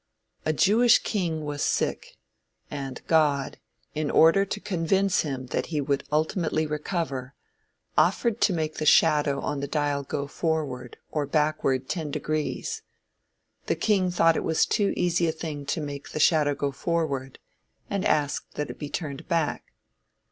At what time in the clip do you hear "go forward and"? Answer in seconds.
16.55-18.03